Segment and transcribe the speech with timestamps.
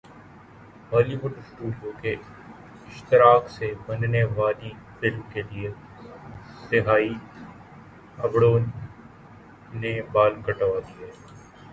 [0.91, 2.13] Holi would studio کے
[2.87, 5.69] اشتراک سے بننے والی فلم کیلئے
[6.61, 7.13] سہائی
[8.23, 8.53] ابڑو
[9.81, 11.09] نے بال کٹوادیے